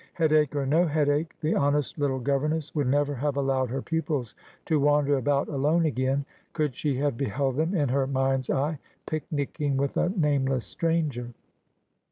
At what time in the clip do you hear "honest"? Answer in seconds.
1.53-1.99